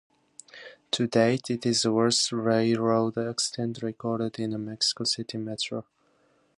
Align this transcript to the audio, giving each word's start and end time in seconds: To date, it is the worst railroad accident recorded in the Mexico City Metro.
To 0.93 1.05
date, 1.05 1.51
it 1.51 1.63
is 1.63 1.83
the 1.83 1.91
worst 1.91 2.31
railroad 2.31 3.19
accident 3.19 3.83
recorded 3.83 4.39
in 4.39 4.49
the 4.49 4.57
Mexico 4.57 5.03
City 5.03 5.37
Metro. 5.37 5.85